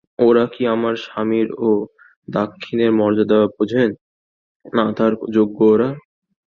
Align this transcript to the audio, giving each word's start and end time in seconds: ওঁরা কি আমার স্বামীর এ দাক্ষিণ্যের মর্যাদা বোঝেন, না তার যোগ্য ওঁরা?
ওঁরা 0.19 0.45
কি 0.53 0.61
আমার 0.75 0.95
স্বামীর 1.05 1.47
এ 1.59 1.71
দাক্ষিণ্যের 2.27 2.91
মর্যাদা 2.99 3.39
বোঝেন, 3.55 3.89
না 4.65 4.85
তার 4.97 5.11
যোগ্য 5.35 5.57
ওঁরা? 5.71 5.89